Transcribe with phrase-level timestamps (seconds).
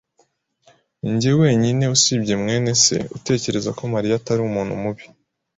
[0.99, 4.41] Ninjye wenyine usibye mwene se utekereza ko Mariya atari
[4.81, 5.05] mubi.